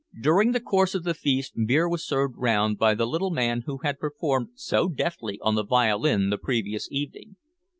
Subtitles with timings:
[0.19, 3.77] During the course of the feast, beer was served round by the little man who
[3.83, 7.35] had performed so deftly on the violin the previous evening.